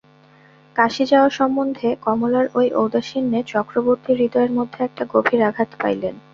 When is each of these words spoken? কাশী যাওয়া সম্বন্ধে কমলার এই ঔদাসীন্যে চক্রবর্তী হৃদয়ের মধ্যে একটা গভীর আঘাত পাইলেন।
কাশী 0.75 1.03
যাওয়া 1.05 1.29
সম্বন্ধে 1.29 1.87
কমলার 2.05 2.45
এই 2.55 2.69
ঔদাসীন্যে 2.75 3.39
চক্রবর্তী 3.53 4.11
হৃদয়ের 4.13 4.51
মধ্যে 4.51 4.79
একটা 4.83 5.03
গভীর 5.13 5.41
আঘাত 5.49 5.69
পাইলেন। 5.79 6.15